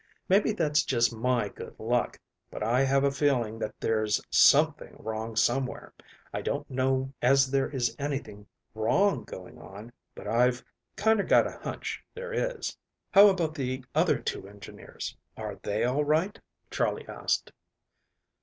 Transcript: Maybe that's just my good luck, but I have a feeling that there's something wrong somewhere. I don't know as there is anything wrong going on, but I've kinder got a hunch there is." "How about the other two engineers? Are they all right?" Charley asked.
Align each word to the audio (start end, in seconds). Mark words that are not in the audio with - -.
Maybe 0.27 0.51
that's 0.51 0.81
just 0.81 1.15
my 1.15 1.49
good 1.49 1.75
luck, 1.79 2.19
but 2.49 2.63
I 2.63 2.81
have 2.85 3.03
a 3.03 3.11
feeling 3.11 3.59
that 3.59 3.79
there's 3.79 4.19
something 4.31 4.95
wrong 4.97 5.35
somewhere. 5.35 5.93
I 6.33 6.41
don't 6.41 6.67
know 6.71 7.13
as 7.21 7.51
there 7.51 7.69
is 7.69 7.95
anything 7.99 8.47
wrong 8.73 9.23
going 9.25 9.59
on, 9.59 9.91
but 10.15 10.27
I've 10.27 10.65
kinder 10.95 11.21
got 11.21 11.45
a 11.45 11.51
hunch 11.59 12.03
there 12.15 12.33
is." 12.33 12.75
"How 13.11 13.27
about 13.27 13.53
the 13.53 13.85
other 13.93 14.17
two 14.17 14.47
engineers? 14.47 15.15
Are 15.37 15.59
they 15.61 15.83
all 15.83 16.03
right?" 16.03 16.39
Charley 16.71 17.07
asked. 17.07 17.51